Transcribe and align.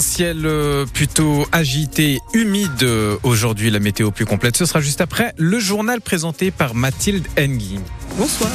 Un 0.00 0.02
ciel 0.02 0.46
euh, 0.46 0.86
plutôt 0.86 1.46
agité, 1.52 2.20
humide 2.32 2.84
euh, 2.84 3.18
aujourd'hui, 3.22 3.68
la 3.68 3.80
météo 3.80 4.10
plus 4.10 4.24
complète. 4.24 4.56
Ce 4.56 4.64
sera 4.64 4.80
juste 4.80 5.02
après 5.02 5.34
le 5.36 5.58
journal 5.58 6.00
présenté 6.00 6.50
par 6.50 6.74
Mathilde 6.74 7.28
Engui. 7.38 7.78
Bonsoir. 8.16 8.50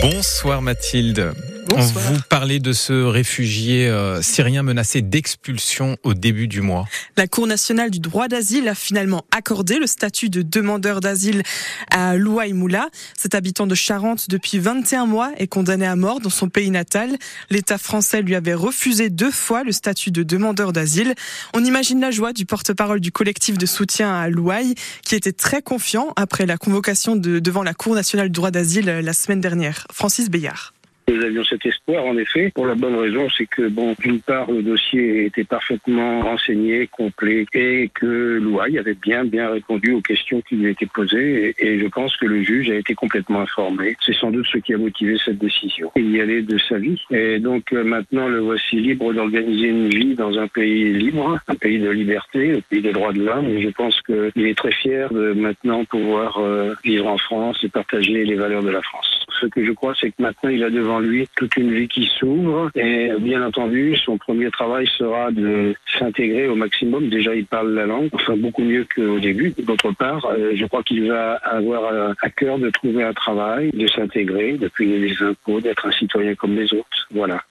Bonsoir 0.00 0.60
Mathilde. 0.60 1.32
Bonsoir. 1.66 2.04
Vous 2.04 2.20
parlez 2.28 2.58
de 2.58 2.72
ce 2.72 2.92
réfugié 2.92 3.88
euh, 3.88 4.20
syrien 4.20 4.62
menacé 4.62 5.00
d'expulsion 5.00 5.96
au 6.02 6.12
début 6.14 6.48
du 6.48 6.60
mois. 6.60 6.86
La 7.16 7.28
Cour 7.28 7.46
nationale 7.46 7.90
du 7.90 8.00
droit 8.00 8.26
d'asile 8.26 8.68
a 8.68 8.74
finalement 8.74 9.24
accordé 9.30 9.78
le 9.78 9.86
statut 9.86 10.28
de 10.28 10.42
demandeur 10.42 11.00
d'asile 11.00 11.42
à 11.90 12.16
Louaï 12.16 12.52
Moula. 12.52 12.88
Cet 13.16 13.34
habitant 13.34 13.66
de 13.66 13.74
Charente 13.74 14.28
depuis 14.28 14.58
21 14.58 15.06
mois 15.06 15.30
est 15.36 15.46
condamné 15.46 15.86
à 15.86 15.94
mort 15.94 16.20
dans 16.20 16.30
son 16.30 16.48
pays 16.48 16.70
natal. 16.70 17.16
L'État 17.50 17.78
français 17.78 18.22
lui 18.22 18.34
avait 18.34 18.54
refusé 18.54 19.08
deux 19.08 19.30
fois 19.30 19.62
le 19.62 19.72
statut 19.72 20.10
de 20.10 20.22
demandeur 20.22 20.72
d'asile. 20.72 21.14
On 21.54 21.64
imagine 21.64 22.00
la 22.00 22.10
joie 22.10 22.32
du 22.32 22.44
porte-parole 22.44 23.00
du 23.00 23.12
collectif 23.12 23.56
de 23.56 23.66
soutien 23.66 24.12
à 24.14 24.28
Louaï 24.28 24.74
qui 25.04 25.14
était 25.14 25.32
très 25.32 25.62
confiant 25.62 26.12
après 26.16 26.46
la 26.46 26.56
convocation 26.56 27.14
de, 27.14 27.38
devant 27.38 27.62
la 27.62 27.74
Cour 27.74 27.94
nationale 27.94 28.28
du 28.28 28.32
droit 28.32 28.50
d'asile 28.50 28.86
la 28.86 29.12
semaine 29.12 29.40
dernière. 29.40 29.86
Francis 29.92 30.28
Bayard. 30.28 30.72
Nous 31.12 31.22
avions 31.22 31.44
cet 31.44 31.66
espoir, 31.66 32.06
en 32.06 32.16
effet, 32.16 32.50
pour 32.54 32.66
la 32.66 32.74
bonne 32.74 32.94
raison, 32.94 33.28
c'est 33.36 33.44
que, 33.44 33.68
bon, 33.68 33.94
d'une 34.00 34.20
part, 34.20 34.50
le 34.50 34.62
dossier 34.62 35.26
était 35.26 35.44
parfaitement 35.44 36.22
renseigné, 36.22 36.86
complet, 36.86 37.44
et 37.52 37.90
que 37.92 38.38
l'OAI 38.42 38.78
avait 38.78 38.94
bien, 38.94 39.24
bien 39.24 39.50
répondu 39.50 39.92
aux 39.92 40.00
questions 40.00 40.40
qui 40.40 40.56
lui 40.56 40.70
étaient 40.70 40.86
posées, 40.86 41.54
et, 41.58 41.66
et, 41.66 41.78
je 41.78 41.86
pense 41.88 42.16
que 42.16 42.24
le 42.24 42.42
juge 42.42 42.70
a 42.70 42.76
été 42.76 42.94
complètement 42.94 43.40
informé. 43.40 43.94
C'est 44.00 44.14
sans 44.14 44.30
doute 44.30 44.46
ce 44.50 44.56
qui 44.56 44.72
a 44.72 44.78
motivé 44.78 45.18
cette 45.22 45.38
décision. 45.38 45.92
Il 45.96 46.10
y 46.16 46.20
allait 46.20 46.40
de 46.40 46.56
sa 46.56 46.78
vie, 46.78 47.00
et 47.10 47.38
donc 47.38 47.72
euh, 47.74 47.84
maintenant 47.84 48.28
le 48.28 48.40
voici 48.40 48.76
libre 48.76 49.12
d'organiser 49.12 49.68
une 49.68 49.88
vie 49.88 50.14
dans 50.14 50.38
un 50.38 50.48
pays 50.48 50.94
libre, 50.94 51.38
un 51.46 51.54
pays 51.56 51.78
de 51.78 51.90
liberté, 51.90 52.52
un 52.52 52.60
pays 52.60 52.80
des 52.80 52.92
droits 52.92 53.12
de 53.12 53.22
l'homme, 53.22 53.48
et 53.50 53.60
je 53.60 53.68
pense 53.68 54.00
qu'il 54.02 54.46
est 54.46 54.56
très 54.56 54.72
fier 54.72 55.12
de 55.12 55.34
maintenant 55.34 55.84
pouvoir 55.84 56.38
euh, 56.38 56.74
vivre 56.82 57.08
en 57.08 57.18
France 57.18 57.58
et 57.62 57.68
partager 57.68 58.24
les 58.24 58.34
valeurs 58.34 58.62
de 58.62 58.70
la 58.70 58.80
France. 58.80 59.21
Ce 59.40 59.46
que 59.46 59.64
je 59.64 59.72
crois, 59.72 59.94
c'est 59.98 60.10
que 60.10 60.22
maintenant 60.22 60.50
il 60.50 60.62
a 60.64 60.70
devant 60.70 61.00
lui 61.00 61.28
toute 61.36 61.56
une 61.56 61.72
vie 61.72 61.88
qui 61.88 62.10
s'ouvre 62.18 62.70
et 62.74 63.10
bien 63.18 63.44
entendu 63.44 63.96
son 63.96 64.18
premier 64.18 64.50
travail 64.50 64.86
sera 64.98 65.30
de 65.30 65.74
s'intégrer 65.98 66.48
au 66.48 66.54
maximum. 66.54 67.08
Déjà 67.08 67.34
il 67.34 67.46
parle 67.46 67.72
la 67.72 67.86
langue, 67.86 68.08
enfin 68.12 68.36
beaucoup 68.36 68.62
mieux 68.62 68.86
qu'au 68.94 69.18
début. 69.18 69.54
D'autre 69.58 69.92
part, 69.92 70.24
euh, 70.26 70.52
je 70.54 70.64
crois 70.66 70.82
qu'il 70.82 71.08
va 71.08 71.34
avoir 71.36 72.14
à 72.20 72.30
cœur 72.30 72.58
de 72.58 72.70
trouver 72.70 73.04
un 73.04 73.12
travail, 73.12 73.70
de 73.72 73.86
s'intégrer, 73.86 74.58
de 74.58 74.68
payer 74.68 74.98
les 74.98 75.22
impôts, 75.22 75.60
d'être 75.60 75.86
un 75.86 75.92
citoyen 75.92 76.34
comme 76.34 76.54
les 76.54 76.72
autres. 76.72 77.08
Voilà. 77.10 77.42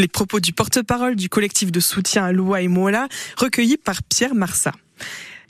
Les 0.00 0.08
propos 0.08 0.40
du 0.40 0.52
porte-parole 0.52 1.14
du 1.14 1.28
collectif 1.28 1.70
de 1.70 1.80
soutien 1.80 2.24
à 2.24 2.32
Loua 2.32 2.62
et 2.62 2.68
Mola, 2.68 3.06
recueillis 3.36 3.76
par 3.76 3.96
Pierre 4.02 4.34
Marsat. 4.34 4.72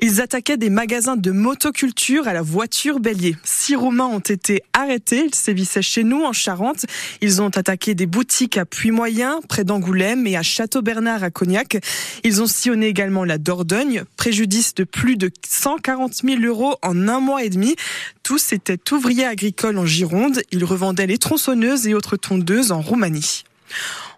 Ils 0.01 0.21
attaquaient 0.21 0.57
des 0.57 0.71
magasins 0.71 1.17
de 1.17 1.31
motoculture 1.31 2.29
à 2.29 2.33
la 2.33 2.43
voiture 2.43 3.01
bélier. 3.01 3.37
Six 3.45 3.77
Romains 3.77 4.07
ont 4.07 4.19
été 4.19 4.63
arrêtés. 4.73 5.25
Ils 5.27 5.35
sévissaient 5.35 5.83
chez 5.83 6.05
nous 6.05 6.25
en 6.25 6.33
Charente. 6.33 6.87
Ils 7.21 7.41
ont 7.41 7.49
attaqué 7.49 7.95
des 7.95 8.07
boutiques 8.07 8.57
à 8.57 8.65
Puy-Moyen, 8.65 9.41
près 9.49 9.65
d'Angoulême 9.65 10.27
et 10.27 10.37
à 10.37 10.43
Château-Bernard 10.43 11.23
à 11.23 11.31
Cognac. 11.31 11.79
Ils 12.25 12.43
ont 12.43 12.47
sillonné 12.47 12.87
également 12.87 13.25
la 13.25 13.39
Dordogne. 13.39 14.05
Préjudice 14.17 14.75
de 14.75 14.85
plus 14.85 15.17
de 15.17 15.31
140 15.49 16.15
000 16.25 16.43
euros 16.43 16.77
en 16.83 17.09
un 17.09 17.21
mois 17.21 17.45
et 17.45 17.51
demi. 17.51 17.77
Tous 18.23 18.53
étaient 18.53 18.93
ouvriers 18.93 19.27
agricoles 19.27 19.79
en 19.79 19.87
Gironde. 19.87 20.43
Ils 20.51 20.65
revendaient 20.65 21.07
les 21.07 21.19
tronçonneuses 21.19 21.87
et 21.87 21.95
autres 21.95 22.17
tondeuses 22.17 22.73
en 22.73 22.81
Roumanie. 22.81 23.45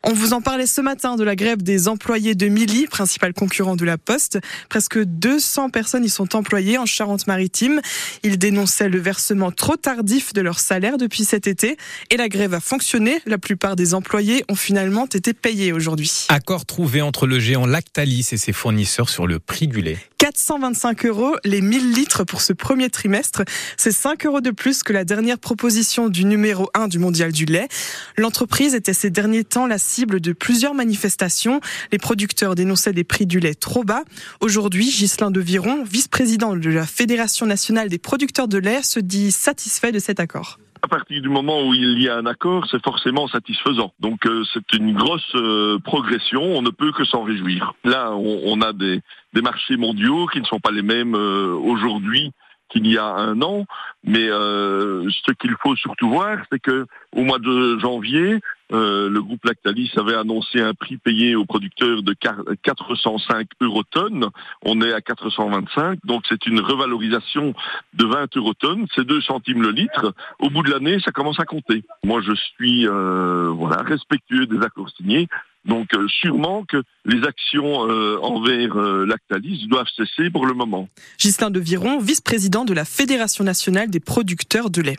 On 0.08 0.12
vous 0.12 0.34
en 0.34 0.40
parlait 0.40 0.68
ce 0.68 0.80
matin 0.80 1.16
de 1.16 1.24
la 1.24 1.34
grève 1.34 1.64
des 1.64 1.88
employés 1.88 2.36
de 2.36 2.46
Mili, 2.46 2.86
principal 2.86 3.34
concurrent 3.34 3.74
de 3.74 3.84
la 3.84 3.98
Poste. 3.98 4.38
Presque 4.68 5.02
200 5.02 5.70
personnes 5.70 6.04
y 6.04 6.08
sont 6.08 6.36
employées 6.36 6.78
en 6.78 6.86
Charente-Maritime. 6.86 7.80
Ils 8.22 8.38
dénonçaient 8.38 8.88
le 8.88 9.00
versement 9.00 9.50
trop 9.50 9.74
tardif 9.74 10.32
de 10.32 10.40
leur 10.42 10.60
salaire 10.60 10.96
depuis 10.96 11.24
cet 11.24 11.48
été 11.48 11.76
et 12.10 12.16
la 12.16 12.28
grève 12.28 12.54
a 12.54 12.60
fonctionné. 12.60 13.20
La 13.26 13.38
plupart 13.38 13.74
des 13.74 13.94
employés 13.94 14.44
ont 14.48 14.54
finalement 14.54 15.06
été 15.06 15.32
payés 15.32 15.72
aujourd'hui. 15.72 16.26
Accord 16.28 16.66
trouvé 16.66 17.02
entre 17.02 17.26
le 17.26 17.40
géant 17.40 17.66
Lactalis 17.66 18.28
et 18.30 18.36
ses 18.36 18.52
fournisseurs 18.52 19.08
sur 19.08 19.26
le 19.26 19.40
prix 19.40 19.66
du 19.66 19.80
lait. 19.80 19.98
425 20.18 21.04
euros 21.06 21.36
les 21.44 21.60
1000 21.60 21.92
litres 21.92 22.24
pour 22.24 22.40
ce 22.40 22.52
premier 22.52 22.90
trimestre. 22.90 23.42
C'est 23.76 23.92
5 23.92 24.24
euros 24.26 24.40
de 24.40 24.50
plus 24.50 24.82
que 24.82 24.92
la 24.92 25.04
dernière 25.04 25.38
proposition 25.38 26.08
du 26.08 26.24
numéro 26.24 26.70
1 26.74 26.88
du 26.88 26.98
mondial 26.98 27.32
du 27.32 27.44
lait. 27.44 27.68
L'entreprise 28.16 28.74
était 28.74 28.94
ces 28.94 29.10
derniers 29.10 29.44
temps 29.44 29.66
la 29.66 29.78
de 30.04 30.32
plusieurs 30.32 30.74
manifestations. 30.74 31.60
Les 31.92 31.98
producteurs 31.98 32.54
dénonçaient 32.54 32.92
des 32.92 33.04
prix 33.04 33.26
du 33.26 33.40
lait 33.40 33.54
trop 33.54 33.84
bas. 33.84 34.02
Aujourd'hui, 34.40 34.84
Ghislain 34.84 35.30
de 35.30 35.40
Viron, 35.40 35.84
vice-président 35.84 36.54
de 36.54 36.70
la 36.70 36.86
Fédération 36.86 37.46
nationale 37.46 37.88
des 37.88 37.98
producteurs 37.98 38.48
de 38.48 38.58
lait, 38.58 38.82
se 38.82 39.00
dit 39.00 39.32
satisfait 39.32 39.92
de 39.92 39.98
cet 39.98 40.20
accord 40.20 40.58
à 40.82 40.88
partir 40.88 41.20
du 41.20 41.28
moment 41.28 41.66
où 41.66 41.74
il 41.74 42.00
y 42.00 42.08
a 42.08 42.16
un 42.16 42.26
accord, 42.26 42.64
c'est 42.70 42.82
forcément 42.84 43.26
satisfaisant. 43.26 43.92
Donc 43.98 44.24
euh, 44.24 44.44
c'est 44.52 44.72
une 44.72 44.94
grosse 44.94 45.34
euh, 45.34 45.80
progression, 45.80 46.42
on 46.42 46.62
ne 46.62 46.70
peut 46.70 46.92
que 46.92 47.04
s'en 47.04 47.24
réjouir. 47.24 47.74
Là, 47.82 48.12
on, 48.12 48.60
a 48.60 48.72
des, 48.72 49.00
des, 49.32 49.42
marchés 49.42 49.76
mondiaux 49.76 50.26
qui 50.28 50.40
ne 50.40 50.44
sont 50.44 50.60
pas 50.60 50.70
les 50.70 50.82
mêmes 50.82 51.16
euh, 51.16 51.54
aujourd'hui 51.54 52.30
qu'il 52.68 52.86
y 52.86 52.98
a 52.98 53.06
un 53.06 53.40
an, 53.42 53.64
mais 54.04 54.28
ce 54.28 55.32
qu'il 55.32 55.54
faut 55.62 55.76
surtout 55.76 56.08
voir, 56.08 56.38
c'est 56.50 56.60
que 56.60 56.86
au 57.12 57.22
mois 57.22 57.38
de 57.38 57.78
janvier, 57.78 58.40
euh, 58.72 59.08
le 59.08 59.22
groupe 59.22 59.44
Lactalis 59.44 59.92
avait 59.96 60.14
annoncé 60.14 60.60
un 60.60 60.74
prix 60.74 60.96
payé 60.96 61.36
aux 61.36 61.44
producteurs 61.44 62.02
de 62.02 62.14
405 62.14 63.48
euros 63.60 63.84
tonnes. 63.84 64.28
On 64.62 64.80
est 64.80 64.92
à 64.92 65.00
425, 65.00 66.00
donc 66.04 66.24
c'est 66.28 66.46
une 66.46 66.60
revalorisation 66.60 67.54
de 67.94 68.04
20 68.04 68.36
euros 68.36 68.54
tonnes. 68.54 68.86
C'est 68.94 69.06
2 69.06 69.20
centimes 69.20 69.62
le 69.62 69.70
litre. 69.70 70.12
Au 70.40 70.50
bout 70.50 70.62
de 70.62 70.70
l'année, 70.70 70.98
ça 71.04 71.12
commence 71.12 71.38
à 71.38 71.44
compter. 71.44 71.84
Moi, 72.04 72.20
je 72.22 72.34
suis 72.34 72.88
euh, 72.88 73.50
voilà 73.54 73.82
respectueux 73.82 74.46
des 74.46 74.60
accords 74.64 74.90
signés. 74.90 75.28
Donc 75.66 75.92
euh, 75.94 76.06
sûrement 76.08 76.64
que 76.64 76.82
les 77.04 77.26
actions 77.26 77.88
euh, 77.88 78.18
envers 78.22 78.76
euh, 78.76 79.04
Lactalis 79.04 79.66
doivent 79.68 79.88
cesser 79.96 80.30
pour 80.30 80.46
le 80.46 80.54
moment. 80.54 80.88
Gislain 81.18 81.50
de 81.50 81.60
Viron, 81.60 81.98
vice-président 81.98 82.64
de 82.64 82.72
la 82.72 82.84
Fédération 82.84 83.44
nationale 83.44 83.90
des 83.90 84.00
producteurs 84.00 84.70
de 84.70 84.82
lait. 84.82 84.96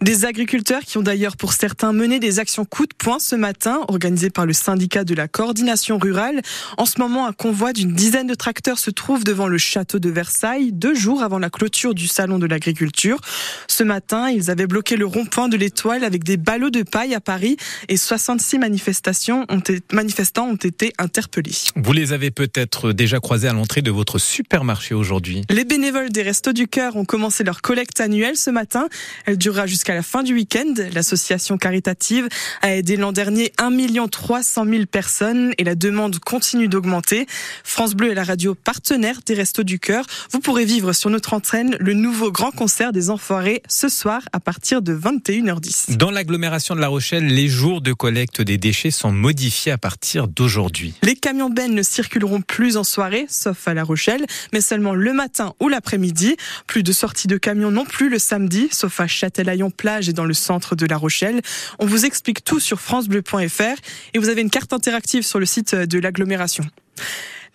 Des 0.00 0.24
agriculteurs 0.24 0.82
qui 0.82 0.96
ont 0.96 1.02
d'ailleurs 1.02 1.36
pour 1.36 1.52
certains 1.52 1.92
mené 1.92 2.20
des 2.20 2.38
actions 2.38 2.64
coup 2.64 2.86
de 2.86 2.94
poing 2.96 3.18
ce 3.18 3.34
matin, 3.34 3.80
organisées 3.88 4.30
par 4.30 4.46
le 4.46 4.52
syndicat 4.52 5.02
de 5.02 5.12
la 5.12 5.26
coordination 5.26 5.98
rurale. 5.98 6.40
En 6.76 6.86
ce 6.86 7.00
moment, 7.00 7.26
un 7.26 7.32
convoi 7.32 7.72
d'une 7.72 7.92
dizaine 7.92 8.28
de 8.28 8.34
tracteurs 8.34 8.78
se 8.78 8.90
trouve 8.90 9.24
devant 9.24 9.48
le 9.48 9.58
château 9.58 9.98
de 9.98 10.08
Versailles, 10.08 10.70
deux 10.70 10.94
jours 10.94 11.24
avant 11.24 11.40
la 11.40 11.50
clôture 11.50 11.94
du 11.94 12.06
salon 12.06 12.38
de 12.38 12.46
l'agriculture. 12.46 13.20
Ce 13.66 13.82
matin, 13.82 14.30
ils 14.30 14.52
avaient 14.52 14.68
bloqué 14.68 14.94
le 14.94 15.04
rond-point 15.04 15.48
de 15.48 15.56
l'étoile 15.56 16.04
avec 16.04 16.22
des 16.22 16.36
ballots 16.36 16.70
de 16.70 16.84
paille 16.84 17.16
à 17.16 17.20
Paris 17.20 17.56
et 17.88 17.96
66 17.96 18.58
manifestations 18.58 19.46
ont 19.48 19.62
manifestants 19.92 20.46
ont 20.46 20.54
été 20.54 20.92
interpellés. 20.98 21.56
Vous 21.74 21.92
les 21.92 22.12
avez 22.12 22.30
peut-être 22.30 22.92
déjà 22.92 23.18
croisés 23.18 23.48
à 23.48 23.52
l'entrée 23.52 23.82
de 23.82 23.90
votre 23.90 24.18
supermarché 24.18 24.94
aujourd'hui. 24.94 25.42
Les 25.50 25.64
bénévoles 25.64 26.10
des 26.10 26.22
Restos 26.22 26.52
du 26.52 26.68
Cœur 26.68 26.94
ont 26.94 27.04
commencé 27.04 27.42
leur 27.42 27.62
collecte 27.62 28.00
annuelle 28.00 28.36
ce 28.36 28.50
matin. 28.50 28.88
Elle 29.26 29.38
durera 29.38 29.66
jusqu'à 29.66 29.87
à 29.88 29.94
la 29.94 30.02
fin 30.02 30.22
du 30.22 30.34
week-end. 30.34 30.74
L'association 30.92 31.58
caritative 31.58 32.28
a 32.62 32.74
aidé 32.74 32.96
l'an 32.96 33.12
dernier 33.12 33.52
1 33.58 33.68
300 34.08 34.64
000 34.64 34.86
personnes 34.86 35.52
et 35.58 35.64
la 35.64 35.74
demande 35.74 36.18
continue 36.18 36.68
d'augmenter. 36.68 37.26
France 37.64 37.94
Bleu 37.94 38.10
est 38.10 38.14
la 38.14 38.24
radio 38.24 38.54
partenaire 38.54 39.20
des 39.24 39.34
Restos 39.34 39.62
du 39.62 39.78
Cœur. 39.78 40.04
Vous 40.32 40.40
pourrez 40.40 40.64
vivre 40.64 40.92
sur 40.92 41.10
notre 41.10 41.34
entraîne 41.34 41.76
le 41.80 41.94
nouveau 41.94 42.32
grand 42.32 42.50
concert 42.50 42.92
des 42.92 43.10
Enfoirés 43.10 43.62
ce 43.68 43.88
soir 43.88 44.22
à 44.32 44.40
partir 44.40 44.82
de 44.82 44.94
21h10. 44.94 45.96
Dans 45.96 46.10
l'agglomération 46.10 46.74
de 46.74 46.80
La 46.80 46.88
Rochelle, 46.88 47.26
les 47.26 47.48
jours 47.48 47.80
de 47.80 47.92
collecte 47.92 48.42
des 48.42 48.58
déchets 48.58 48.90
sont 48.90 49.12
modifiés 49.12 49.72
à 49.72 49.78
partir 49.78 50.28
d'aujourd'hui. 50.28 50.94
Les 51.02 51.16
camions 51.16 51.50
bennes 51.50 51.74
ne 51.74 51.82
circuleront 51.82 52.40
plus 52.40 52.76
en 52.76 52.84
soirée, 52.84 53.26
sauf 53.28 53.68
à 53.68 53.74
La 53.74 53.84
Rochelle, 53.84 54.26
mais 54.52 54.60
seulement 54.60 54.94
le 54.94 55.12
matin 55.12 55.54
ou 55.60 55.68
l'après-midi. 55.68 56.36
Plus 56.66 56.82
de 56.82 56.92
sorties 56.92 57.28
de 57.28 57.36
camions 57.36 57.70
non 57.70 57.84
plus 57.84 58.08
le 58.08 58.18
samedi, 58.18 58.68
sauf 58.70 59.00
à 59.00 59.06
Châtelaillon 59.06 59.70
plage 59.78 60.10
et 60.10 60.12
dans 60.12 60.26
le 60.26 60.34
centre 60.34 60.76
de 60.76 60.84
La 60.84 60.98
Rochelle. 60.98 61.40
On 61.78 61.86
vous 61.86 62.04
explique 62.04 62.44
tout 62.44 62.60
sur 62.60 62.80
francebleu.fr 62.80 63.80
et 64.12 64.18
vous 64.18 64.28
avez 64.28 64.42
une 64.42 64.50
carte 64.50 64.74
interactive 64.74 65.22
sur 65.22 65.38
le 65.38 65.46
site 65.46 65.74
de 65.74 65.98
l'agglomération. 65.98 66.64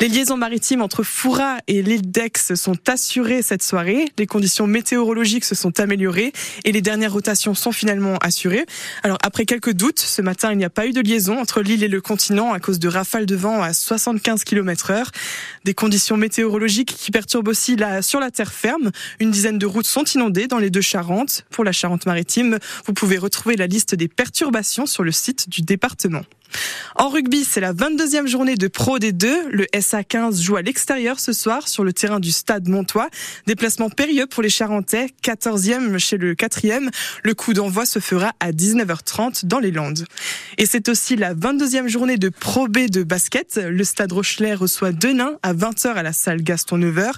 Les 0.01 0.07
liaisons 0.07 0.37
maritimes 0.37 0.81
entre 0.81 1.03
Foura 1.03 1.57
et 1.67 1.81
l'île 1.81 2.09
d'Aix 2.09 2.31
sont 2.55 2.77
assurées 2.87 3.41
cette 3.41 3.63
soirée. 3.63 4.05
Les 4.17 4.27
conditions 4.27 4.67
météorologiques 4.67 5.45
se 5.45 5.55
sont 5.55 5.79
améliorées 5.79 6.33
et 6.65 6.71
les 6.71 6.81
dernières 6.81 7.13
rotations 7.13 7.53
sont 7.53 7.71
finalement 7.71 8.17
assurées. 8.17 8.65
Alors 9.03 9.17
après 9.21 9.45
quelques 9.45 9.73
doutes, 9.73 9.99
ce 9.99 10.21
matin 10.21 10.51
il 10.51 10.57
n'y 10.57 10.65
a 10.65 10.69
pas 10.69 10.87
eu 10.87 10.91
de 10.91 11.01
liaison 11.01 11.39
entre 11.39 11.61
l'île 11.61 11.83
et 11.83 11.87
le 11.87 12.01
continent 12.01 12.53
à 12.53 12.59
cause 12.59 12.79
de 12.79 12.87
rafales 12.87 13.25
de 13.25 13.35
vent 13.35 13.61
à 13.61 13.73
75 13.73 14.43
km 14.43 14.91
heure. 14.91 15.11
Des 15.63 15.73
conditions 15.73 16.17
météorologiques 16.17 16.95
qui 16.95 17.11
perturbent 17.11 17.47
aussi 17.47 17.77
sur 18.01 18.19
la 18.19 18.31
terre 18.31 18.51
ferme. 18.51 18.91
Une 19.19 19.31
dizaine 19.31 19.57
de 19.57 19.65
routes 19.65 19.85
sont 19.85 20.03
inondées 20.03 20.47
dans 20.47 20.59
les 20.59 20.69
deux 20.69 20.81
Charentes. 20.81 21.45
Pour 21.49 21.63
la 21.63 21.71
Charente-Maritime, 21.71 22.59
vous 22.85 22.93
pouvez 22.93 23.17
retrouver 23.17 23.55
la 23.55 23.67
liste 23.67 23.95
des 23.95 24.07
perturbations 24.07 24.85
sur 24.85 25.03
le 25.03 25.11
site 25.11 25.49
du 25.49 25.61
département. 25.61 26.23
En 26.95 27.09
rugby, 27.09 27.43
c'est 27.43 27.59
la 27.59 27.73
22e 27.73 28.27
journée 28.27 28.55
de 28.55 28.67
Pro 28.67 28.99
D2. 28.99 29.27
Le 29.49 29.65
SA15 29.73 30.41
joue 30.41 30.55
à 30.55 30.61
l'extérieur 30.61 31.19
ce 31.19 31.33
soir 31.33 31.67
sur 31.67 31.83
le 31.83 31.91
terrain 31.91 32.19
du 32.19 32.31
stade 32.31 32.67
Montois. 32.67 33.09
Déplacement 33.47 33.89
périlleux 33.89 34.27
pour 34.27 34.43
les 34.43 34.49
Charentais, 34.49 35.07
14e 35.23 35.97
chez 35.97 36.17
le 36.17 36.35
4e. 36.35 36.89
Le 37.23 37.33
coup 37.33 37.53
d'envoi 37.53 37.85
se 37.85 37.99
fera 37.99 38.33
à 38.39 38.51
19h30 38.51 39.45
dans 39.45 39.59
les 39.59 39.71
Landes. 39.71 40.05
Et 40.57 40.65
c'est 40.67 40.87
aussi 40.87 41.15
la 41.15 41.33
22e 41.33 41.87
journée 41.87 42.17
de 42.17 42.29
Pro 42.29 42.67
B 42.67 42.89
de 42.89 43.01
basket. 43.03 43.59
Le 43.63 43.83
stade 43.83 44.11
Rochelet 44.11 44.53
reçoit 44.53 44.91
Denain 44.91 45.39
à 45.41 45.53
20h 45.53 45.93
à 45.93 46.03
la 46.03 46.13
salle 46.13 46.43
Gaston 46.43 46.77
9h. 46.77 47.13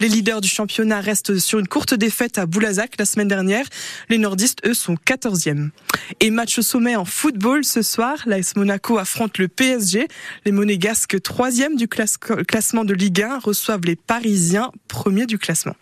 Les 0.00 0.08
leaders 0.08 0.40
du 0.40 0.48
championnat 0.48 1.00
restent 1.00 1.38
sur 1.38 1.60
une 1.60 1.68
courte 1.68 1.94
défaite 1.94 2.38
à 2.38 2.46
Boulazac 2.46 2.96
la 2.98 3.04
semaine 3.04 3.28
dernière. 3.28 3.66
Les 4.08 4.18
nordistes, 4.18 4.66
eux, 4.66 4.74
sont 4.74 4.96
14e. 5.06 5.70
Et 6.18 6.30
match 6.30 6.58
au 6.58 6.62
sommet 6.62 6.96
en 6.96 7.04
football 7.04 7.64
ce 7.64 7.82
soir. 7.82 8.26
Monaco 8.56 8.79
affronte 8.98 9.38
le 9.38 9.48
PSG. 9.48 10.08
Les 10.44 10.52
monégasques, 10.52 11.20
troisième 11.22 11.76
du 11.76 11.88
classement 11.88 12.84
de 12.84 12.94
Ligue 12.94 13.22
1, 13.22 13.38
reçoivent 13.38 13.84
les 13.84 13.96
Parisiens, 13.96 14.70
premiers 14.88 15.26
du 15.26 15.38
classement. 15.38 15.76